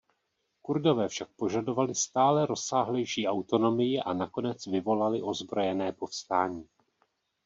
Kurdové 0.61 1.07
však 1.09 1.27
požadovali 1.35 1.95
stále 1.95 2.45
rozsáhlejší 2.45 3.27
autonomii 3.27 3.95
a 3.99 4.13
nakonec 4.13 4.65
vyvolali 4.65 5.21
ozbrojené 5.21 5.91
povstání. 5.91 6.69